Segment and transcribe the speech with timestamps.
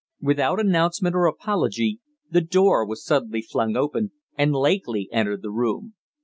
[0.19, 5.93] Without announcement or apology, the door was suddenly flung open and Lakely entered the room.